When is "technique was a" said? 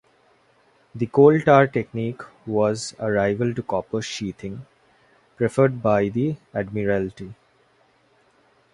1.67-3.11